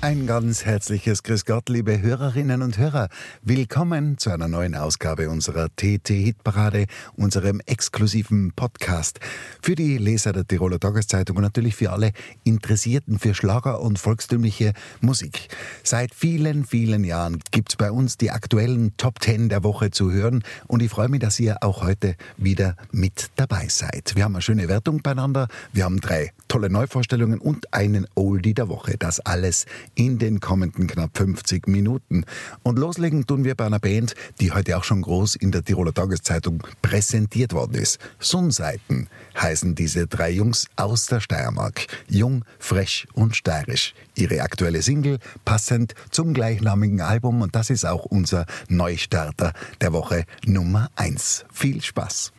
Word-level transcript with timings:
Ein 0.00 0.28
ganz 0.28 0.64
herzliches 0.64 1.24
Grüß 1.24 1.44
Gott, 1.44 1.68
liebe 1.68 2.00
Hörerinnen 2.00 2.62
und 2.62 2.78
Hörer. 2.78 3.08
Willkommen 3.42 4.16
zu 4.16 4.30
einer 4.30 4.46
neuen 4.46 4.76
Ausgabe 4.76 5.28
unserer 5.28 5.70
TT-Hitparade, 5.74 6.86
unserem 7.16 7.60
exklusiven 7.66 8.52
Podcast. 8.54 9.18
Für 9.60 9.74
die 9.74 9.98
Leser 9.98 10.32
der 10.32 10.46
Tiroler 10.46 10.78
Tageszeitung 10.78 11.38
und 11.38 11.42
natürlich 11.42 11.74
für 11.74 11.90
alle 11.90 12.12
Interessierten 12.44 13.18
für 13.18 13.34
Schlager 13.34 13.80
und 13.80 13.98
volkstümliche 13.98 14.72
Musik. 15.00 15.48
Seit 15.82 16.14
vielen, 16.14 16.64
vielen 16.64 17.02
Jahren 17.02 17.40
gibt's 17.50 17.74
bei 17.74 17.90
uns 17.90 18.16
die 18.16 18.30
aktuellen 18.30 18.96
Top 18.98 19.18
Ten 19.18 19.48
der 19.48 19.64
Woche 19.64 19.90
zu 19.90 20.12
hören 20.12 20.44
und 20.68 20.80
ich 20.80 20.90
freue 20.90 21.08
mich, 21.08 21.20
dass 21.20 21.40
ihr 21.40 21.64
auch 21.64 21.82
heute 21.82 22.14
wieder 22.36 22.76
mit 22.92 23.30
dabei 23.34 23.66
seid. 23.68 24.14
Wir 24.14 24.22
haben 24.22 24.36
eine 24.36 24.42
schöne 24.42 24.68
Wertung 24.68 25.02
beieinander, 25.02 25.48
wir 25.72 25.84
haben 25.84 26.00
drei 26.00 26.30
tolle 26.46 26.70
Neuvorstellungen 26.70 27.40
und 27.40 27.74
einen 27.74 28.06
Oldie 28.14 28.54
der 28.54 28.68
Woche. 28.68 28.94
Das 28.96 29.18
alles 29.18 29.66
in 29.98 30.18
den 30.18 30.38
kommenden 30.40 30.86
knapp 30.86 31.18
50 31.18 31.66
Minuten. 31.66 32.24
Und 32.62 32.78
loslegen 32.78 33.26
tun 33.26 33.44
wir 33.44 33.56
bei 33.56 33.66
einer 33.66 33.80
Band, 33.80 34.14
die 34.40 34.52
heute 34.52 34.78
auch 34.78 34.84
schon 34.84 35.02
groß 35.02 35.34
in 35.34 35.50
der 35.50 35.64
Tiroler 35.64 35.92
Tageszeitung 35.92 36.62
präsentiert 36.80 37.52
worden 37.52 37.74
ist. 37.74 37.98
Sonnseiten 38.20 39.08
heißen 39.36 39.74
diese 39.74 40.06
drei 40.06 40.30
Jungs 40.30 40.68
aus 40.76 41.06
der 41.06 41.20
Steiermark. 41.20 41.86
Jung, 42.08 42.44
frech 42.60 43.08
und 43.12 43.34
steirisch. 43.34 43.94
Ihre 44.14 44.40
aktuelle 44.40 44.82
Single 44.82 45.18
passend 45.44 45.94
zum 46.10 46.32
gleichnamigen 46.32 47.00
Album 47.00 47.42
und 47.42 47.56
das 47.56 47.68
ist 47.68 47.84
auch 47.84 48.04
unser 48.04 48.46
Neustarter 48.68 49.52
der 49.80 49.92
Woche 49.92 50.24
Nummer 50.46 50.90
1. 50.94 51.44
Viel 51.52 51.82
Spaß! 51.82 52.32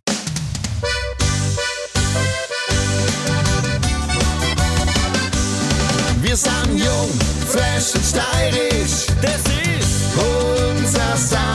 Wir 6.30 6.36
sind 6.36 6.78
jung, 6.78 7.10
fresh 7.48 7.92
und 7.96 8.04
steirisch. 8.04 9.08
Das 9.20 9.42
ist 9.66 10.16
unser 10.16 11.16
Sound. 11.16 11.49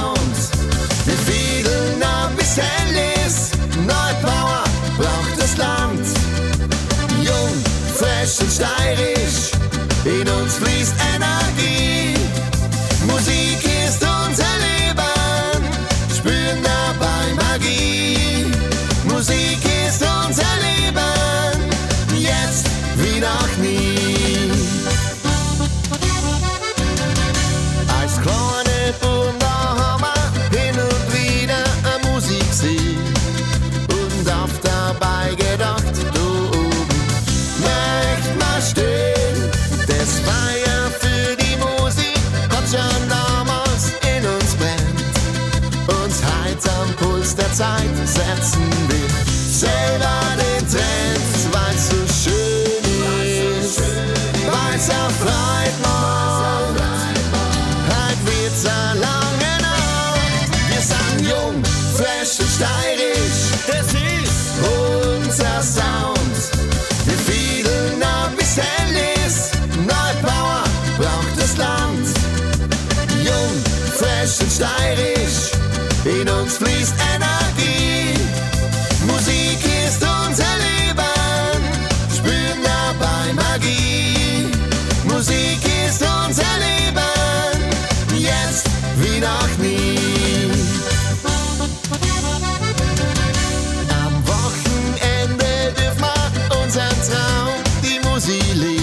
Die 98.27 98.74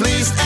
In 0.00 0.43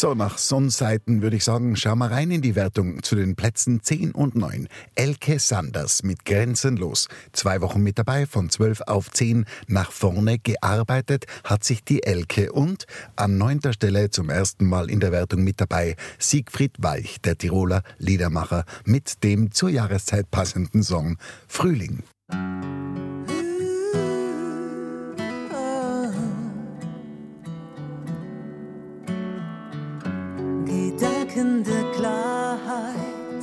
So, 0.00 0.14
nach 0.14 0.38
Sonnseiten 0.38 1.22
würde 1.22 1.34
ich 1.34 1.42
sagen, 1.42 1.74
schauen 1.74 1.98
wir 1.98 2.12
rein 2.12 2.30
in 2.30 2.40
die 2.40 2.54
Wertung 2.54 3.02
zu 3.02 3.16
den 3.16 3.34
Plätzen 3.34 3.82
10 3.82 4.12
und 4.12 4.36
9. 4.36 4.68
Elke 4.94 5.40
Sanders 5.40 6.04
mit 6.04 6.24
Grenzenlos. 6.24 7.08
Zwei 7.32 7.60
Wochen 7.62 7.82
mit 7.82 7.98
dabei, 7.98 8.24
von 8.24 8.48
12 8.48 8.82
auf 8.82 9.10
10 9.10 9.44
nach 9.66 9.90
vorne 9.90 10.38
gearbeitet 10.38 11.26
hat 11.42 11.64
sich 11.64 11.82
die 11.82 12.04
Elke 12.04 12.52
und 12.52 12.84
an 13.16 13.38
neunter 13.38 13.72
Stelle 13.72 14.08
zum 14.10 14.30
ersten 14.30 14.66
Mal 14.66 14.88
in 14.88 15.00
der 15.00 15.10
Wertung 15.10 15.42
mit 15.42 15.60
dabei 15.60 15.96
Siegfried 16.20 16.76
Walch, 16.78 17.20
der 17.22 17.36
Tiroler 17.36 17.82
Liedermacher, 17.98 18.66
mit 18.84 19.24
dem 19.24 19.50
zur 19.50 19.70
Jahreszeit 19.70 20.30
passenden 20.30 20.84
Song 20.84 21.16
Frühling. 21.48 22.04
Gedenkende 31.38 31.84
Klarheit, 31.94 33.42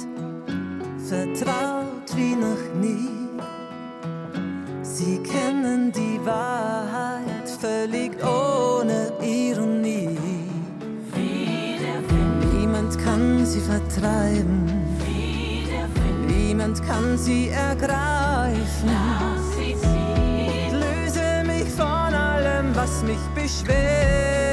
vertraut 1.07 2.13
wie 2.13 2.35
noch 2.35 2.73
nie. 2.81 3.07
Sie 4.81 5.19
kennen 5.19 5.93
die 5.93 6.19
Wahrheit 6.25 7.47
völlig 7.61 8.11
ohne 8.21 9.13
Ironie. 9.21 10.17
Niemand 12.51 12.97
kann 12.99 13.45
sie 13.45 13.61
vertreiben. 13.61 14.65
Niemand 16.27 16.85
kann 16.85 17.17
sie 17.17 17.47
ergreifen. 17.47 18.89
Löse 20.73 21.45
mich 21.45 21.69
von 21.69 22.13
allem, 22.13 22.75
was 22.75 23.03
mich 23.03 23.23
beschwert. 23.33 24.44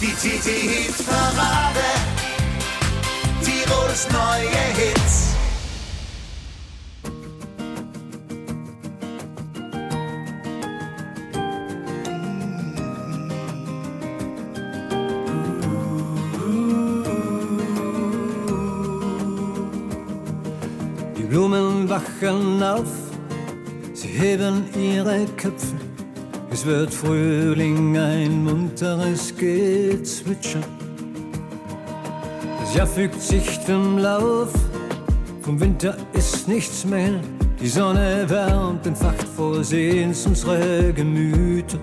Die 0.00 0.06
TT-Hit-Parade. 0.06 1.88
Tirols 3.44 4.08
neue 4.10 4.64
Hits. 4.78 5.34
Die 21.18 21.22
Blumen 21.24 21.90
wachen 21.90 22.62
auf, 22.62 22.88
sie 23.92 24.08
heben 24.08 24.64
ihre 24.74 25.26
Köpfe. 25.36 25.89
Es 26.60 26.66
wird 26.66 26.92
Frühling, 26.92 27.96
ein 27.96 28.44
munteres 28.44 29.34
Gezwitscher. 29.34 30.60
Das 32.60 32.74
Jahr 32.74 32.86
fügt 32.86 33.18
sich 33.18 33.64
dem 33.64 33.96
Lauf, 33.96 34.50
vom 35.40 35.58
Winter 35.58 35.96
ist 36.12 36.48
nichts 36.48 36.84
mehr. 36.84 37.14
Die 37.58 37.66
Sonne 37.66 38.26
wärmt, 38.28 38.86
entfacht 38.86 39.26
vor 39.34 39.64
Sehens 39.64 40.26
unsere 40.26 40.92
Gemüter. 40.92 41.78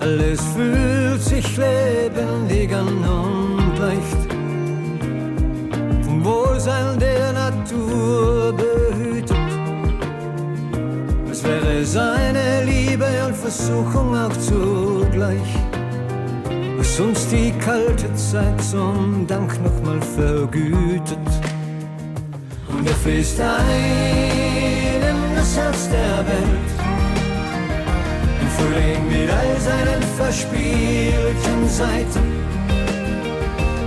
Alles 0.00 0.40
fühlt 0.56 1.22
sich 1.22 1.56
lebendig 1.56 2.74
an 2.74 2.88
und 2.88 3.78
leicht. 3.78 4.32
Vom 6.04 6.24
Wohlsein 6.24 6.98
der 6.98 7.32
Natur 7.32 8.52
behütet. 8.54 8.83
Wäre 11.44 11.84
seine 11.84 12.64
Liebe 12.64 13.06
und 13.26 13.36
Versuchung 13.36 14.16
auch 14.16 14.32
zugleich, 14.38 15.50
was 16.78 16.98
uns 16.98 17.28
die 17.28 17.52
kalte 17.58 18.12
Zeit 18.14 18.58
zum 18.62 19.26
Dank 19.26 19.52
nochmal 19.62 20.00
vergütet. 20.00 21.28
Und 22.68 22.88
er 22.88 22.94
fließt 22.94 23.40
ein 23.40 25.02
in 25.10 25.36
das 25.36 25.54
Herz 25.54 25.90
der 25.90 26.16
Welt. 26.30 26.70
Im 28.40 28.48
Frühling 28.56 29.08
mit 29.08 29.30
all 29.30 29.60
seinen 29.60 30.02
verspielten 30.16 31.68
Seiten. 31.68 32.24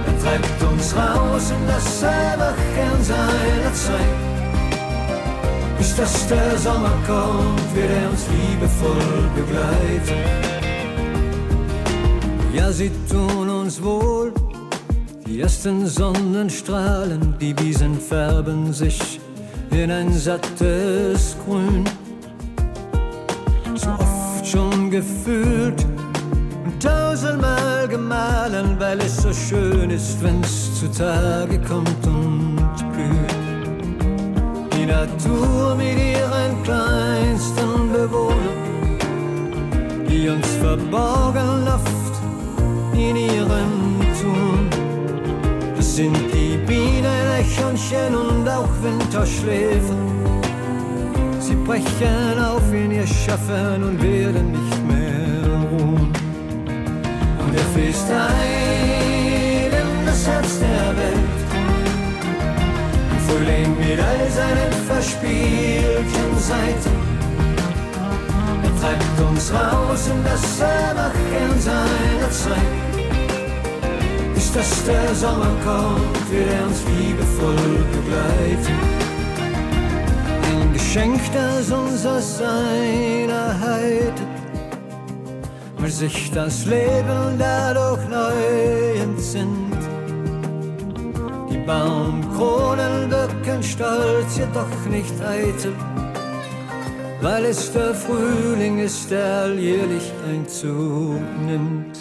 Er 0.05 0.23
treibt 0.23 0.63
uns 0.71 0.95
raus 0.95 1.51
in 1.51 1.67
das 1.67 2.03
Erwachen 2.03 3.03
seiner 3.03 3.73
Zeit. 3.73 4.26
Dass 5.97 6.27
der 6.27 6.55
Sommer 6.59 6.93
kommt, 7.07 7.75
wird 7.75 7.89
er 7.89 8.09
uns 8.11 8.27
liebevoll 8.29 9.29
begleiten. 9.35 10.19
Ja, 12.53 12.71
sie 12.71 12.91
tun 13.09 13.49
uns 13.49 13.81
wohl, 13.81 14.31
die 15.25 15.41
ersten 15.41 15.87
Sonnenstrahlen, 15.87 17.33
die 17.41 17.57
Wiesen 17.59 17.99
färben 17.99 18.71
sich 18.73 19.19
in 19.71 19.89
ein 19.89 20.13
sattes 20.13 21.35
Grün. 21.43 21.83
So 23.73 23.89
oft 23.89 24.45
schon 24.45 24.91
gefühlt 24.91 25.83
und 26.63 26.79
tausendmal 26.79 27.87
gemahlen, 27.87 28.75
weil 28.77 28.99
es 28.99 29.17
so 29.17 29.33
schön 29.33 29.89
ist, 29.89 30.21
wenn's 30.21 30.79
zutage 30.79 31.59
kommt 31.61 32.05
und 32.05 32.57
blüht. 32.93 33.36
Natur 34.87 35.75
mit 35.75 35.97
ihren 35.99 36.63
kleinsten 36.63 37.91
Bewohnern, 37.91 38.97
die 40.09 40.29
uns 40.29 40.47
verborgen 40.61 41.67
oft 41.67 42.15
in 42.93 43.17
ihrem 43.17 43.99
Tun. 44.21 44.69
Das 45.75 45.95
sind 45.97 46.17
die 46.33 46.57
Bienen, 46.65 47.05
Eichhörnchen 47.37 48.15
und 48.15 48.47
auch 48.47 48.69
Winterschläfer. 48.81 49.97
Sie 51.39 51.55
brechen 51.55 52.39
auf 52.39 52.71
in 52.71 52.91
ihr 52.91 53.07
Schaffen 53.07 53.83
und 53.83 54.01
werden 54.01 54.53
nicht 54.53 54.87
mehr 54.87 55.69
ruhen. 55.69 56.13
Und 57.43 57.53
er 57.53 57.65
fließt 57.73 58.09
ein 58.09 58.56
Frühling 63.37 63.77
mit 63.77 63.99
all 63.99 64.31
seinen 64.31 64.71
verspielten 64.87 66.39
Seiten. 66.39 66.95
Er 68.63 68.81
treibt 68.81 69.19
uns 69.29 69.53
raus 69.53 70.07
in 70.07 70.23
das 70.23 70.59
Erwachen 70.59 71.59
seiner 71.59 72.31
Zeit. 72.31 73.05
Bis 74.33 74.51
dass 74.53 74.83
der 74.85 75.13
Sommer 75.13 75.53
kommt, 75.63 76.31
wird 76.31 76.49
er 76.51 76.65
uns 76.65 76.81
liebevoll 76.97 77.85
begleiten. 77.91 78.77
Ein 80.49 80.73
Geschenk, 80.73 81.21
das 81.31 81.71
uns 81.71 82.05
aus 82.05 82.39
seiner 82.39 83.59
Heid 83.59 84.13
weil 85.79 85.91
sich 85.91 86.31
das 86.31 86.65
Leben 86.65 87.37
dadurch 87.37 88.09
neu 88.09 88.99
entsinnt. 88.99 89.77
Die 91.51 91.59
Baumkronen 92.37 93.09
wirken 93.09 93.63
stolz, 93.63 94.37
jedoch 94.37 94.85
nicht 94.89 95.13
eitel, 95.21 95.73
weil 97.21 97.45
es 97.45 97.71
der 97.71 97.95
Frühling 97.95 98.79
ist, 98.79 99.09
der 99.09 99.41
alljährlich 99.43 100.11
Einzug 100.29 101.19
nimmt. 101.45 101.97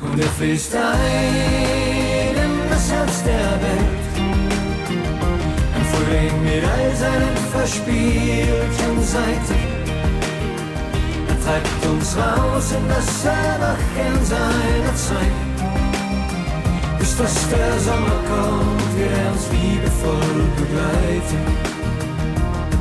Und 0.00 0.20
er 0.20 0.28
fließt 0.30 0.74
ein 0.74 2.34
in 2.34 2.70
das 2.70 2.90
Herz 2.90 3.22
der 3.22 3.50
Welt. 3.64 4.04
Ein 5.76 5.84
Frühling 5.92 6.42
mit 6.42 6.64
all 6.64 6.96
seinen 6.96 7.36
verspielten 7.52 9.02
Seiten. 9.02 9.60
Er 11.28 11.44
treibt 11.44 11.86
uns 11.86 12.16
raus 12.16 12.72
in 12.72 12.88
das 12.88 13.24
Erwachen 13.24 14.24
seiner 14.24 14.96
Zeit. 14.96 15.49
Bis 17.20 17.34
dass 17.34 17.48
der 17.50 17.78
Sommer 17.80 18.16
kommt, 18.30 18.98
wird 18.98 19.12
er 19.12 19.32
uns 19.32 19.50
liebevoll 19.52 20.42
begleiten. 20.56 21.44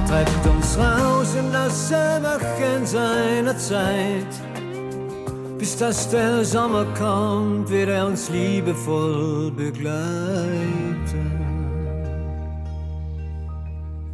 Treibt 0.08 0.48
uns 0.48 0.77
raus 0.77 1.36
in 1.38 1.51
das 1.51 1.91
Erwachen 1.91 2.86
seiner 2.86 3.58
Zeit. 3.58 4.31
Bis 5.58 5.75
dass 5.75 6.10
der 6.10 6.46
Sommer 6.46 6.86
kommt, 6.98 7.69
wird 7.69 7.89
er 7.89 8.08
uns 8.08 8.29
liebevoll 8.29 9.51
begleiten. 9.51 11.49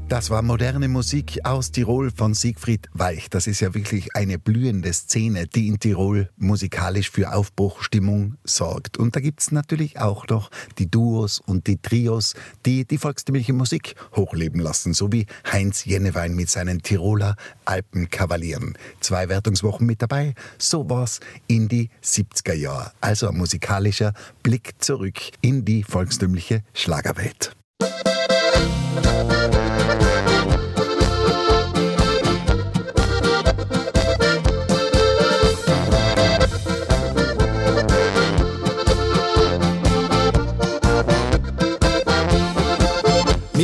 Das 0.07 0.29
war 0.29 0.43
moderne 0.43 0.87
Musik 0.87 1.39
aus 1.43 1.71
Tirol 1.71 2.11
von 2.11 2.35
Siegfried 2.35 2.87
Weich. 2.93 3.27
Das 3.31 3.47
ist 3.47 3.59
ja 3.59 3.73
wirklich 3.73 4.15
eine 4.15 4.37
blühende 4.37 4.93
Szene, 4.93 5.47
die 5.47 5.67
in 5.67 5.79
Tirol 5.79 6.29
musikalisch 6.37 7.09
für 7.09 7.33
Aufbruchstimmung 7.33 8.35
sorgt. 8.43 8.97
Und 8.97 9.15
da 9.15 9.19
gibt's 9.19 9.51
natürlich 9.51 9.99
auch 9.99 10.27
noch 10.27 10.51
die 10.77 10.91
Duos 10.91 11.39
und 11.39 11.65
die 11.65 11.81
Trios, 11.81 12.35
die 12.67 12.85
die 12.85 12.99
volkstümliche 12.99 13.53
Musik 13.53 13.95
hochleben 14.15 14.61
lassen, 14.61 14.93
so 14.93 15.11
wie 15.11 15.25
Heinz 15.51 15.85
Jennewein 15.85 16.35
mit 16.35 16.51
seinen 16.51 16.83
Tiroler 16.83 17.35
Alpenkavalieren. 17.65 18.77
Zwei 18.99 19.27
Wertungswochen 19.27 19.87
mit 19.87 20.03
dabei, 20.03 20.35
so 20.59 20.87
war's 20.87 21.19
in 21.47 21.67
die 21.67 21.89
70er 22.03 22.53
Jahre. 22.53 22.91
Also 23.01 23.27
ein 23.27 23.37
musikalischer 23.37 24.13
Blick 24.43 24.75
zurück 24.77 25.19
in 25.41 25.65
die 25.65 25.81
volkstümliche 25.81 26.61
Schlagerwelt. 26.75 27.55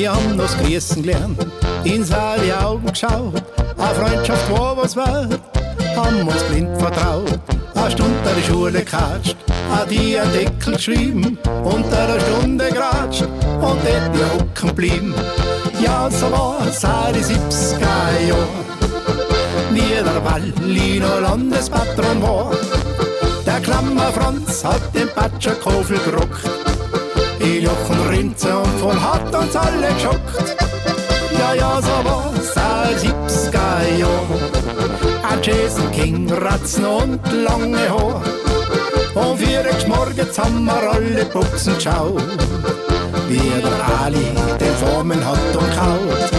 Wir 0.02 0.12
haben 0.12 0.36
das 0.36 0.58
Grüßen 0.58 1.04
gelernt, 1.04 1.46
ins 1.84 2.12
alle 2.12 2.60
Augen 2.66 2.88
geschaut, 2.88 3.36
eine 3.78 3.94
Freundschaft 3.94 4.52
war 4.52 4.76
was 4.76 4.96
wert, 4.96 5.40
haben 5.96 6.28
uns 6.28 6.42
blind 6.46 6.76
vertraut, 6.82 7.40
eine 7.76 7.92
Stunde 7.92 8.18
der 8.36 8.42
Schule 8.42 8.80
gekatscht, 8.80 9.36
an 9.72 9.88
die 9.88 10.18
ein 10.18 10.34
Deckel 10.34 10.74
geschrieben, 10.74 11.38
unter 11.64 12.00
einer 12.00 12.20
Stunde 12.20 12.70
geratscht 12.70 13.22
und 13.22 13.62
dort 13.62 14.16
die 14.16 14.40
hocken 14.40 14.76
blieben. 14.76 15.14
Ja, 15.80 16.10
so 16.10 16.32
war 16.32 16.66
seit 16.72 17.16
die 17.16 17.20
70er 17.20 18.28
Jahre, 18.28 18.48
wie 19.70 20.04
der 20.04 20.26
Wallino 20.26 21.20
Landespatron 21.20 22.24
war. 22.24 22.52
Der 23.46 23.60
Klammer 23.60 24.12
Franz 24.14 24.66
hat 24.66 24.82
den 24.96 25.10
Patscherkofel 25.10 26.00
gerockt. 26.00 26.50
Il 27.44 27.64
Jochen 27.64 28.08
Rinze 28.08 28.56
und 28.56 28.80
voll 28.80 29.00
hat 29.02 29.21
uns 29.42 29.56
alle 29.56 29.94
geschockt. 29.94 30.56
Ja, 31.38 31.54
ja, 31.54 31.82
so 31.82 31.96
war's 32.06 32.58
als 32.58 33.04
70er 33.04 33.98
Jahr. 34.00 34.28
Ein 35.30 35.42
Jason 35.42 35.92
King, 35.92 36.32
Ratzen 36.32 36.86
und 36.86 37.20
lange 37.32 37.90
Haar. 37.90 38.22
Und 39.16 39.38
vier 39.40 39.66
morgens 39.88 40.38
haben 40.38 40.66
wir 40.66 40.92
alle 40.92 41.26
Buchsen 41.26 41.76
geschaut. 41.76 42.22
Wie 43.28 43.62
der 43.62 44.00
Ali 44.04 44.28
den 44.60 44.76
Formen 44.76 45.26
hat 45.26 45.56
und 45.56 45.76
kaut. 45.78 46.32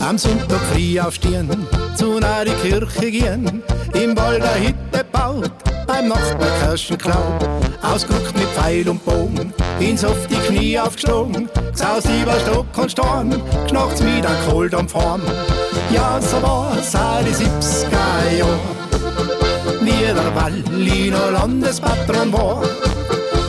Am 0.00 0.16
Sonntag 0.16 0.60
früh 0.72 0.98
aufstehen, 0.98 1.68
zu 1.98 2.18
einer 2.18 2.44
Kirche 2.62 3.10
gehen, 3.10 3.60
im 3.92 4.16
Wald 4.16 4.40
eine 4.40 4.68
Hütte 4.68 5.04
baut, 5.10 5.50
beim 5.84 6.06
Nachbar 6.06 6.48
Kirschen 6.60 6.96
klaut, 6.96 7.48
ausgeguckt 7.82 8.38
mit 8.38 8.46
Pfeil 8.50 8.88
und 8.88 9.04
Bogen, 9.04 9.52
ins 9.80 10.04
auf 10.04 10.28
die 10.28 10.36
Knie 10.36 10.78
aufgeschlagen, 10.78 11.48
gesaust 11.72 12.06
über 12.22 12.38
Stock 12.38 12.66
und 12.76 12.92
Storn, 12.92 13.42
knachts 13.66 14.00
mit 14.00 14.24
einem 14.24 14.48
Kohldampf 14.48 14.94
heim. 14.94 15.22
Ja, 15.90 16.20
so 16.20 16.40
war's 16.40 16.94
auch 16.94 17.18
die 17.24 17.34
70er 17.34 18.38
Jahre, 18.38 18.60
wie 19.80 20.06
der 20.06 20.36
Wallino 20.36 21.30
Landespatron 21.32 22.32
war. 22.32 22.62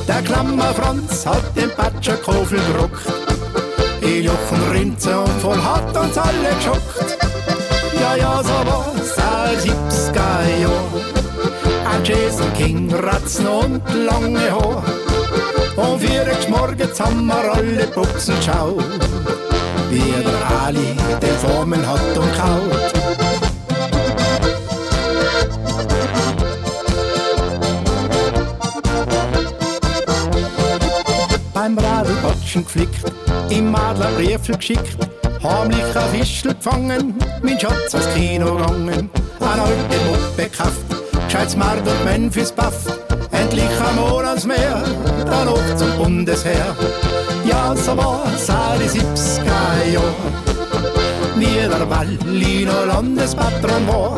Der 0.08 0.24
Klammer 0.24 0.74
Franz 0.74 1.24
hat 1.24 1.56
den 1.56 1.70
Patscherkofel 1.70 2.60
gerockt, 2.74 3.06
Il 4.02 4.26
Jochen 4.26 4.72
Rinze 4.72 5.20
und 5.20 5.40
voll 5.40 5.62
hat 5.62 5.96
uns 5.96 6.18
alle 6.18 6.56
geschockt. 6.58 7.20
Als 8.10 9.66
70er 9.66 10.62
Jahr. 10.62 11.92
Ein 11.92 12.04
Jason 12.04 12.52
King, 12.54 12.92
Ratzen 12.94 13.48
und 13.48 13.82
lange 13.94 14.52
Haar. 14.52 14.84
Und 15.76 16.00
vier 16.02 16.26
morgens 16.50 17.00
haben 17.00 17.26
wir 17.28 17.54
alle 17.54 17.86
Buchsen 17.88 18.36
geschaut. 18.38 18.84
Wie 19.92 20.24
der 20.24 20.66
Ali 20.66 20.96
den 21.22 21.36
Formen 21.38 21.88
hat 21.88 22.18
und 22.18 22.36
kaut. 22.38 23.00
beim 31.76 31.78
Radlbatschen 31.78 32.64
geflickt, 32.64 33.12
im 33.50 33.76
Adler 33.76 34.12
Briefel 34.12 34.56
geschickt, 34.56 35.09
heimlich 35.44 35.96
ein 35.96 36.10
Fischl 36.12 36.54
gefangen, 36.54 37.16
mein 37.42 37.60
Schatz 37.60 37.94
ins 37.94 38.14
Kino 38.14 38.56
gegangen, 38.56 39.10
eine 39.40 39.62
alte 39.62 39.98
Muppe 40.06 40.44
gekauft, 40.44 41.26
gescheit 41.26 41.52
Smart 41.52 41.80
und 41.80 42.06
Memphis 42.06 42.52
Buff, 42.52 42.86
endlich 43.32 43.64
ein 43.64 43.96
Monatsmeer, 43.96 44.84
dann 45.26 45.46
noch 45.46 45.76
zum 45.76 45.92
Bundesheer. 45.98 46.76
Ja, 47.46 47.76
so 47.76 47.96
war's 47.98 48.50
auch 48.50 48.78
die 48.78 49.00
70er 49.00 49.94
Jahre, 49.94 50.14
wie 51.36 51.68
der 51.68 51.90
Wallino 51.90 52.86
Landespatron 52.86 53.88
war. 53.88 54.18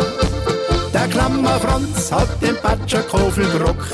Der 0.93 1.07
Klammer 1.07 1.59
Franz 1.59 2.11
hat 2.11 2.41
den 2.41 2.57
Patscherkofel 2.57 3.45
gerockt, 3.45 3.91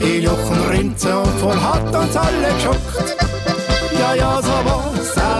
Il 0.00 0.22
Jochen 0.24 0.68
Rinze 0.70 1.16
und 1.16 1.40
voll 1.40 1.60
hat 1.60 1.94
uns 1.94 2.16
alle 2.16 2.54
geschockt. 2.56 3.16
Ja, 3.98 4.14
ja, 4.14 4.42
so 4.42 4.48
war's 4.48 4.93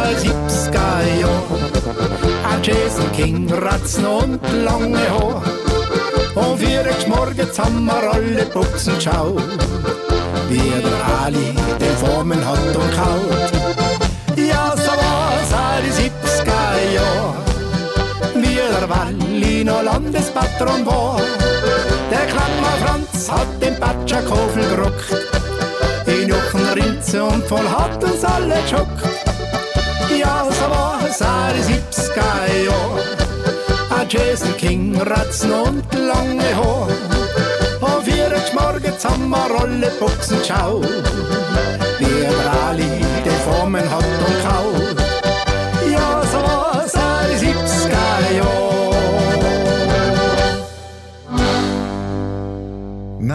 70er 0.06 1.20
Jahr. 1.20 1.64
King, 3.16 3.48
Ratzen 3.48 4.06
und 4.06 4.40
lange 4.64 4.98
Haar. 4.98 5.42
Und 6.34 6.58
vier 6.58 6.84
morgens 7.06 7.56
haben 7.58 7.84
wir 7.84 8.12
alle 8.12 8.44
Buchsen 8.46 8.96
geschaut, 8.96 9.42
wie 10.48 10.72
der 10.82 11.22
Ali 11.22 11.54
den 11.78 11.96
Formen 11.98 12.44
hat 12.44 12.74
und 12.74 12.90
kaut. 12.92 14.36
Ja, 14.36 14.74
so 14.76 14.90
war's 14.90 15.52
all 15.52 15.82
die 15.82 16.10
70er 16.10 16.94
Jahre, 16.94 17.34
wie 18.34 18.56
der 18.56 18.88
Walli 18.88 19.64
noch 19.64 19.82
Landespatron 19.82 20.84
war. 20.84 21.20
Der 22.10 22.26
Klammer 22.26 22.76
Franz 22.84 23.30
hat 23.30 23.62
den 23.62 23.78
Batschakofel 23.78 24.68
gerockt, 24.70 25.26
in 26.06 26.28
Jochen 26.28 26.68
Rinze 26.74 27.22
und 27.22 27.46
voll 27.46 27.68
hat 27.68 28.02
uns 28.02 28.24
alle 28.24 28.60
geschockt. 28.62 29.23
Ja, 30.18 30.46
so 30.50 30.64
all 31.22 31.52
die 31.54 31.74
70er 31.74 32.64
Jahre, 32.66 33.02
ein 33.98 34.08
Jason 34.08 34.56
King, 34.56 35.00
Ratzen 35.00 35.52
und 35.52 35.84
lange 35.94 36.56
Haar. 36.56 36.88
Und 37.80 38.04
vier 38.04 38.30
morgens 38.54 39.04
haben 39.04 39.28
wir 39.28 39.60
alle 39.60 39.90
Buchsen 39.98 40.38
wie 41.98 42.20
der 42.20 42.68
Ali 42.68 43.04
den 43.24 43.38
Formen 43.44 43.90
hat 43.90 44.04
und 44.04 44.43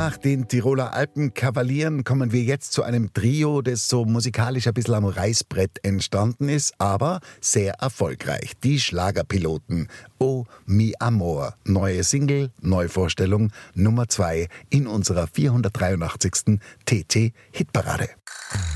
Nach 0.02 0.16
den 0.16 0.48
Tiroler 0.48 0.94
Alpenkavalieren 0.94 2.06
kommen 2.06 2.32
wir 2.32 2.42
jetzt 2.42 2.72
zu 2.72 2.84
einem 2.84 3.12
Trio, 3.12 3.62
das 3.62 3.90
so 3.90 4.06
musikalisch 4.06 4.66
ein 4.66 4.74
bisschen 4.74 4.94
am 4.94 5.04
Reißbrett 5.04 5.84
entstanden 5.84 6.48
ist, 6.48 6.74
aber 6.78 7.20
sehr 7.42 7.74
erfolgreich. 7.74 8.54
Die 8.64 8.80
Schlagerpiloten. 8.80 9.90
Oh, 10.18 10.46
mi 10.66 10.94
amor. 11.00 11.56
Neue 11.66 12.06
Single, 12.06 12.50
Neuvorstellung, 12.62 13.52
Nummer 13.76 14.08
2 14.08 14.48
in 14.70 14.88
unserer 14.88 15.28
483. 15.28 16.62
TT-Hitparade. 16.86 18.08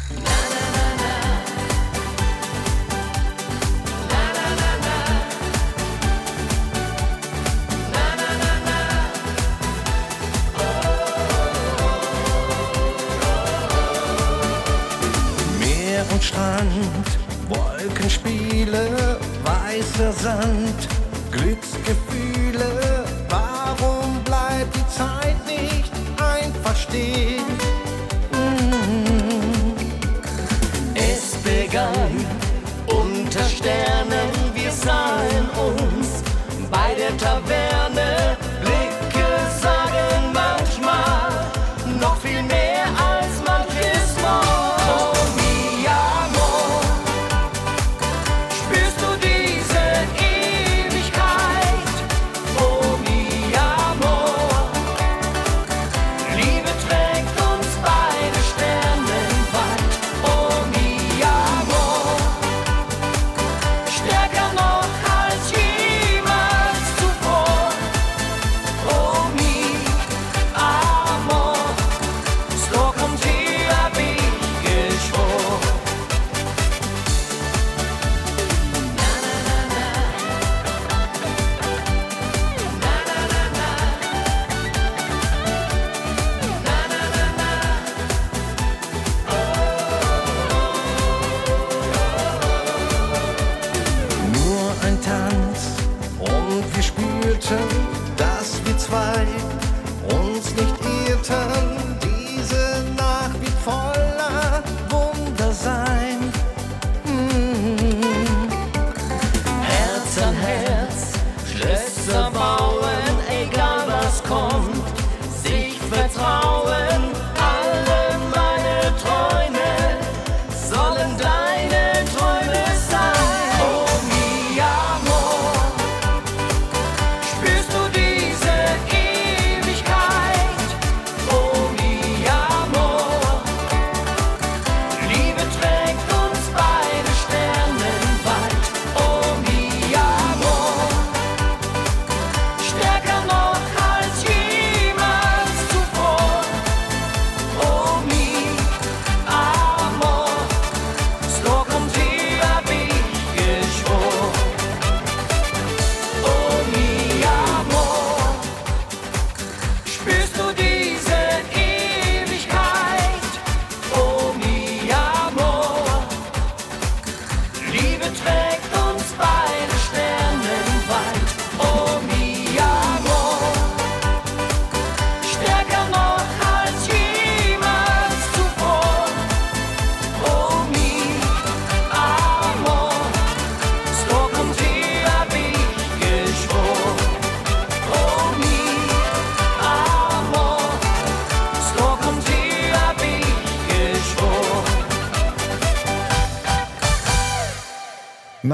Meer 0.10 0.53
Strand, 16.64 17.18
Wolkenspiele, 17.50 19.20
weißer 19.44 20.14
Sand, 20.14 20.88
Glücksgefühle. 21.32 22.33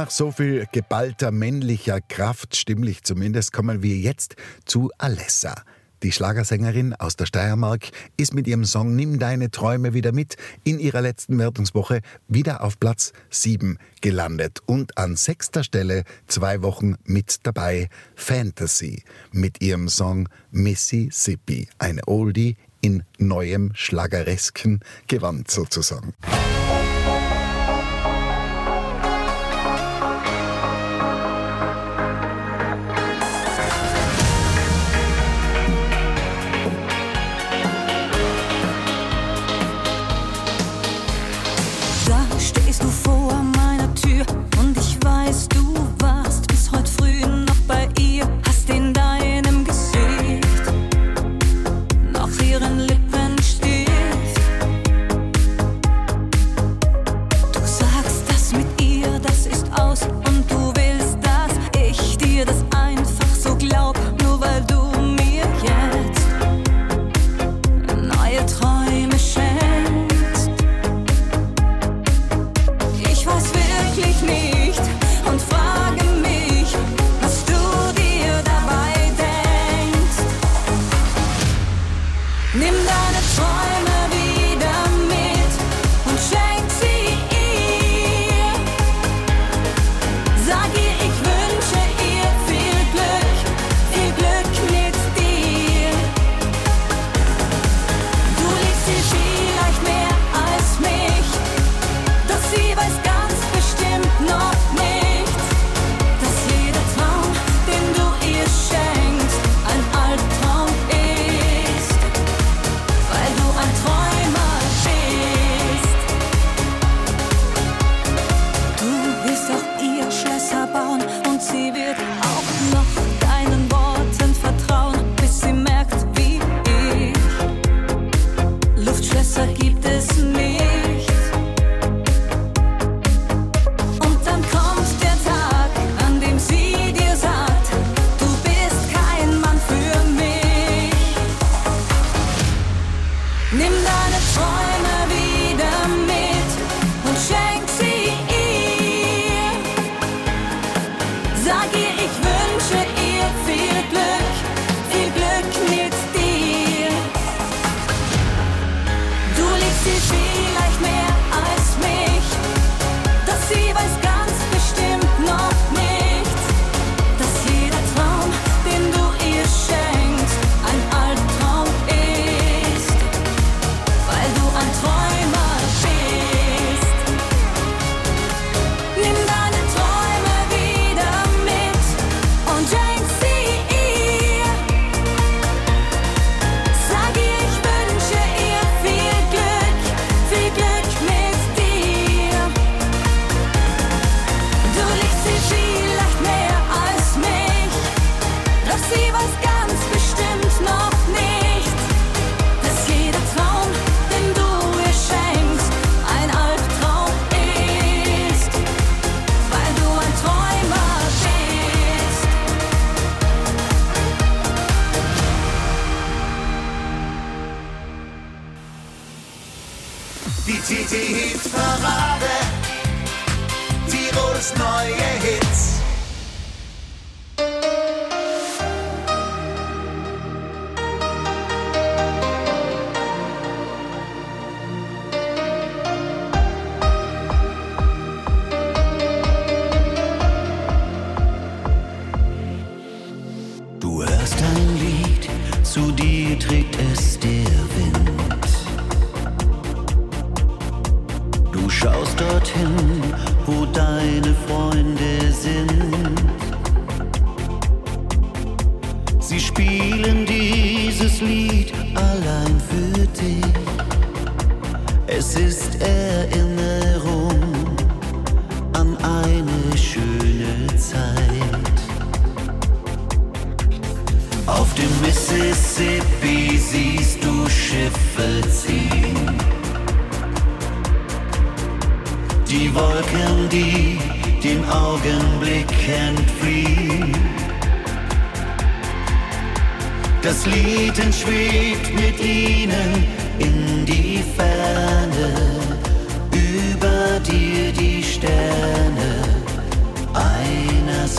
Nach 0.09 0.15
so 0.15 0.31
viel 0.31 0.65
geballter 0.71 1.29
männlicher 1.29 2.01
Kraft, 2.01 2.55
stimmlich 2.55 3.03
zumindest, 3.03 3.53
kommen 3.53 3.83
wir 3.83 3.95
jetzt 3.95 4.37
zu 4.65 4.89
Alessa. 4.97 5.53
Die 6.01 6.11
Schlagersängerin 6.11 6.95
aus 6.95 7.15
der 7.15 7.27
Steiermark 7.27 7.91
ist 8.17 8.33
mit 8.33 8.47
ihrem 8.47 8.65
Song 8.65 8.95
Nimm 8.95 9.19
deine 9.19 9.51
Träume 9.51 9.93
wieder 9.93 10.11
mit 10.11 10.35
in 10.63 10.79
ihrer 10.79 11.01
letzten 11.01 11.37
Wertungswoche 11.37 12.01
wieder 12.27 12.63
auf 12.63 12.79
Platz 12.79 13.13
7 13.29 13.77
gelandet 14.01 14.61
und 14.65 14.97
an 14.97 15.15
sechster 15.15 15.63
Stelle 15.63 16.05
zwei 16.25 16.63
Wochen 16.63 16.95
mit 17.03 17.45
dabei 17.45 17.87
Fantasy 18.15 19.03
mit 19.31 19.61
ihrem 19.61 19.89
Song 19.89 20.27
Mississippi, 20.49 21.69
eine 21.77 22.07
Oldie 22.07 22.57
in 22.81 23.03
neuem 23.19 23.73
schlageresken 23.75 24.79
Gewand 25.05 25.51
sozusagen. 25.51 26.15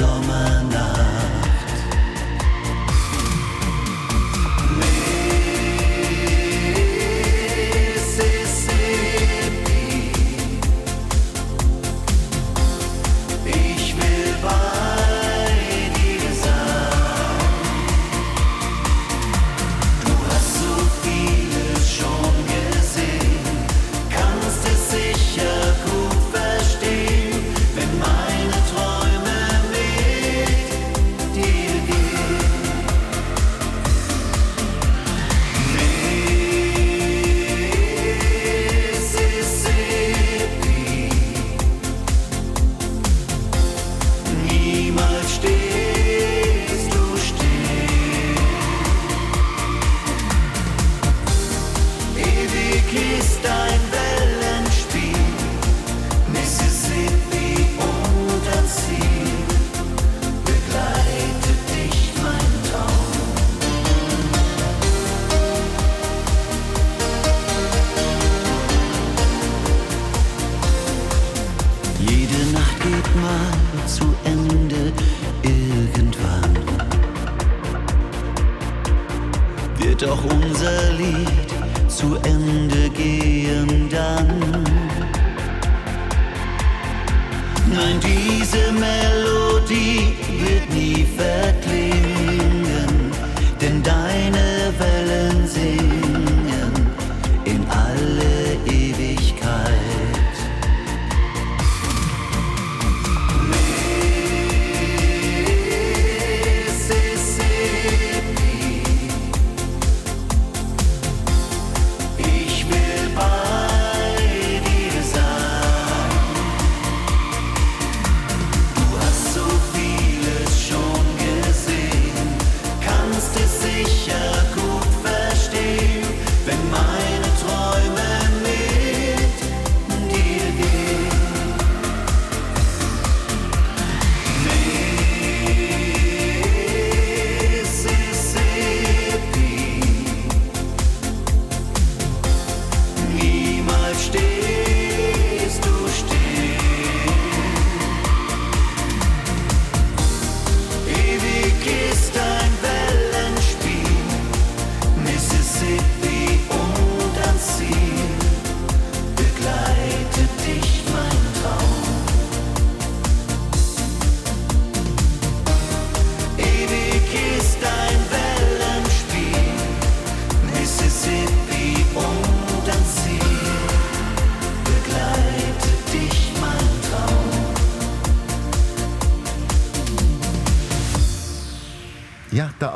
Sommer 0.00 0.99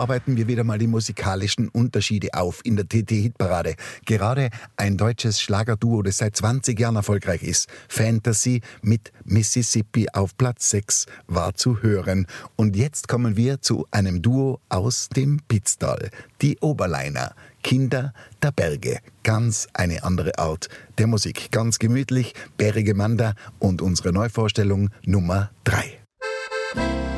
arbeiten 0.05 0.37
wir 0.37 0.49
wieder 0.49 0.65
mal 0.65 0.77
die 0.77 0.87
musikalischen 0.87 1.71
Unterschiede 1.71 2.35
auf 2.35 2.61
in 2.63 2.77
der 2.77 2.87
TT-Hitparade. 2.87 3.75
Gerade 4.05 4.51
ein 4.77 4.99
deutsches 4.99 5.41
Schlagerduo, 5.41 6.03
das 6.03 6.19
seit 6.19 6.37
20 6.37 6.79
Jahren 6.79 6.97
erfolgreich 6.97 7.43
ist, 7.43 7.71
Fantasy 7.89 8.61
mit 8.83 9.13
Mississippi 9.25 10.09
auf 10.13 10.37
Platz 10.37 10.69
6, 10.69 11.07
war 11.27 11.55
zu 11.55 11.81
hören. 11.81 12.27
Und 12.55 12.77
jetzt 12.77 13.09
kommen 13.09 13.39
wir 13.39 13.63
zu 13.63 13.87
einem 13.93 14.21
Duo 14.21 14.61
aus 14.69 15.09
dem 15.09 15.41
Pitztal, 15.49 16.11
die 16.43 16.59
Oberleiner. 16.59 17.35
Kinder 17.63 18.13
der 18.43 18.53
Berge. 18.53 18.99
Ganz 19.23 19.69
eine 19.73 20.05
andere 20.05 20.39
Art 20.39 20.69
der 20.99 21.07
Musik. 21.07 21.51
Ganz 21.51 21.79
gemütlich, 21.79 22.35
bärige 22.59 22.95
Manda 22.95 23.33
und 23.59 23.81
unsere 23.81 24.13
Neuvorstellung 24.13 24.91
Nummer 25.07 25.51
3. 25.65 27.14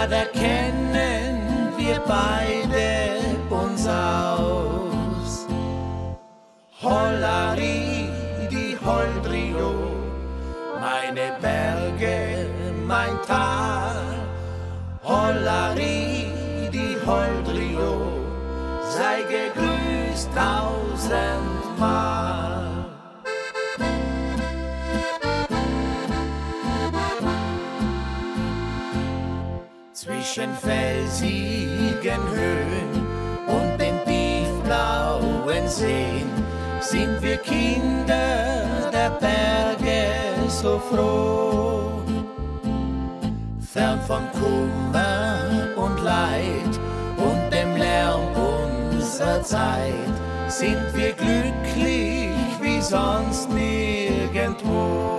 Ja, 0.00 0.06
da 0.06 0.24
kennen 0.24 1.74
wir 1.76 2.00
beide 2.08 3.18
uns 3.50 3.86
aus. 3.86 5.46
Hollari, 6.82 8.08
die 8.50 8.78
Holdrio, 8.82 9.74
meine 10.80 11.36
Berge, 11.42 12.46
mein 12.86 13.14
Tal. 13.26 14.24
Hollari, 15.04 16.30
die 16.72 16.96
Holdrio, 17.06 17.92
sei 18.96 19.18
gegrüßt 19.34 20.30
tausendmal. 20.34 21.30
Zwischen 30.32 30.54
felsigen 30.54 32.22
Höhen 32.30 33.04
und 33.48 33.80
den 33.80 33.98
tiefblauen 34.04 35.66
Seen 35.66 36.30
sind 36.80 37.20
wir 37.20 37.36
Kinder 37.38 38.90
der 38.92 39.10
Berge 39.18 40.06
so 40.46 40.78
froh. 40.78 42.04
Fern 43.72 44.00
von 44.06 44.22
Kummer 44.30 45.40
und 45.76 46.00
Leid 46.04 46.78
und 47.16 47.50
dem 47.52 47.74
Lärm 47.76 48.22
unserer 48.92 49.42
Zeit 49.42 50.14
sind 50.46 50.94
wir 50.94 51.12
glücklich 51.12 52.30
wie 52.62 52.80
sonst 52.80 53.50
nirgendwo. 53.50 55.10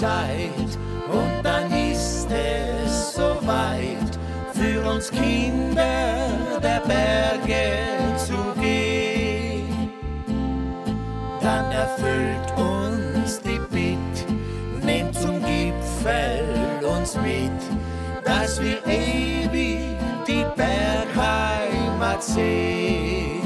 Zeit 0.00 0.78
und 1.12 1.42
dann 1.42 1.70
ist 1.72 2.26
es 2.30 3.12
soweit 3.12 4.18
für 4.54 4.88
uns 4.88 5.10
Kinder 5.10 6.30
der 6.62 6.80
Berge 6.80 8.16
zu 8.16 8.58
gehen. 8.58 9.90
Dann 11.42 11.70
erfüllt 11.70 12.50
uns 12.56 13.42
die 13.42 13.60
Bitt, 13.70 14.82
nehmt 14.82 15.14
zum 15.14 15.38
Gipfel 15.44 16.46
uns 16.82 17.16
mit, 17.16 17.60
dass 18.24 18.58
wir 18.62 18.78
ewig 18.86 19.80
die 20.26 20.46
Bergheimat 20.56 22.22
sehen. 22.22 23.42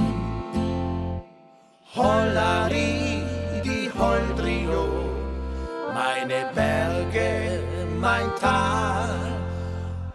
Hollari, 1.96 3.22
die 3.64 3.90
Holdrio, 3.98 5.03
meine 5.94 6.50
Berge, 6.54 7.60
mein 8.00 8.26
Tal. 8.40 9.08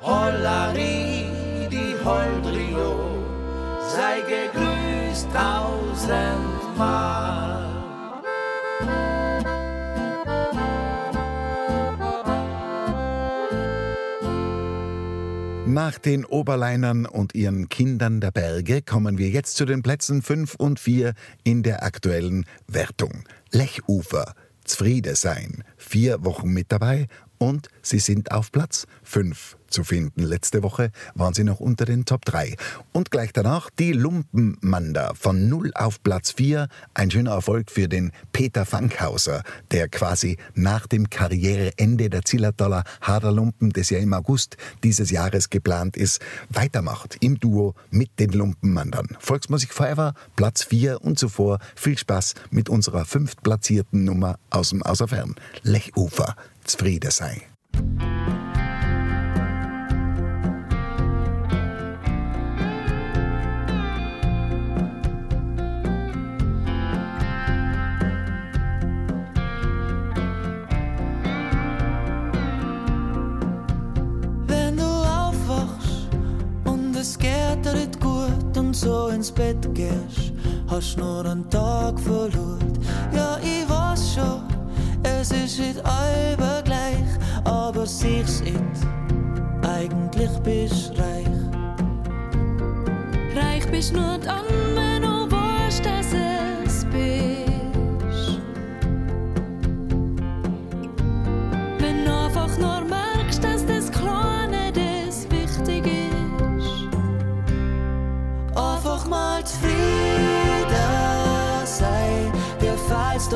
Hollari, 0.02 1.26
die 1.72 1.96
Holdrio, 2.04 3.24
sei 3.96 4.20
gegrüßt 4.34 5.28
tausendmal. 5.34 6.60
Nach 15.66 15.98
den 16.00 16.26
Oberleinern 16.26 17.06
und 17.06 17.36
ihren 17.36 17.70
Kindern 17.70 18.20
der 18.20 18.32
Berge 18.32 18.82
kommen 18.82 19.18
wir 19.20 19.30
jetzt 19.30 19.56
zu 19.56 19.66
den 19.66 19.84
Plätzen 19.84 20.24
5 20.24 20.56
und 20.56 20.80
4 20.80 21.14
in 21.44 21.62
der 21.62 21.84
aktuellen 21.84 22.46
Wertung. 22.68 23.24
Lechufer, 23.52 24.34
Zfriede 24.70 25.16
sein, 25.16 25.64
vier 25.78 26.24
Wochen 26.24 26.50
mit 26.50 26.72
dabei 26.72 27.08
und 27.40 27.70
sie 27.82 28.00
sind 28.00 28.32
auf 28.32 28.52
Platz 28.52 28.86
5 29.04 29.58
zu 29.70 29.84
finden. 29.84 30.24
Letzte 30.24 30.64
Woche 30.64 30.92
waren 31.16 31.34
sie 31.34 31.44
noch 31.44 31.60
unter 31.60 31.86
den 31.86 32.06
Top 32.06 32.26
3. 32.26 32.56
Und 32.92 33.12
gleich 33.12 33.34
danach 33.34 33.70
die 33.70 33.94
Lumpenmander 33.94 35.14
von 35.16 35.50
0 35.50 35.72
auf 35.76 36.02
Platz 36.04 36.32
4. 36.32 36.68
Ein 36.94 37.12
schöner 37.12 37.32
Erfolg 37.32 37.72
für 37.72 37.88
den 37.88 38.12
Peter 38.32 38.66
Fankhauser, 38.66 39.44
der 39.72 39.90
quasi 39.90 40.38
nach 40.54 40.88
dem 40.88 41.10
Karriereende 41.10 42.10
der 42.10 42.24
Zillertaler 42.24 42.84
Haderlumpen, 43.02 43.72
das 43.72 43.90
ja 43.90 44.00
im 44.00 44.14
August 44.14 44.58
dieses 44.84 45.12
Jahres 45.12 45.50
geplant 45.50 45.98
ist, 45.98 46.22
weitermacht 46.50 47.18
im 47.22 47.40
Duo 47.40 47.76
mit 47.92 48.20
den 48.20 48.32
Lumpenmandern. 48.32 49.18
Volksmusik 49.20 49.74
Forever, 49.74 50.14
Platz 50.36 50.64
4 50.64 51.02
und 51.02 51.20
zuvor 51.20 51.60
viel 51.76 51.98
Spaß 51.98 52.36
mit 52.52 52.70
unserer 52.70 53.06
fünftplatzierten 53.06 54.04
Nummer 54.04 54.40
aus 54.50 54.70
dem 54.70 54.84
Außerfern. 54.84 55.36
Lechufer, 55.64 56.36
zufrieden 56.64 57.12
sei. 57.12 57.42
Einen 81.40 81.50
Tag 81.50 82.00
verloren. 82.00 82.74
Ja, 83.14 83.38
ich 83.42 83.70
weiß 83.70 84.16
schon, 84.16 84.44
es 85.04 85.32
ist 85.32 85.60
nicht 85.60 85.86
allbe 85.86 86.62
gleich, 86.64 87.06
aber 87.44 87.86
sich's 87.86 88.42
nicht. 88.42 88.58
Eigentlich 89.62 90.32
bist 90.44 90.92
reich. 90.98 91.28
Reich 93.36 93.70
bist 93.72 93.94
nur 93.94 94.18
dann, 94.18 94.46
wenn 94.76 94.89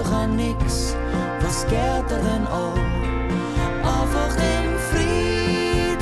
feilt's 0.03 0.09
doch 0.09 0.11
an 0.11 0.35
nix, 0.35 0.95
was 1.41 1.65
geht 1.65 2.09
dir 2.09 2.21
denn 2.21 2.47
auch? 2.47 2.77
Einfach 3.83 4.35
im 4.37 4.77
Frieden 4.91 5.99